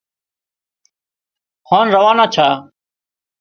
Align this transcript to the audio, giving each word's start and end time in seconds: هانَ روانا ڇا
هانَ 1.69 1.87
روانا 1.95 2.25
ڇا 2.33 2.47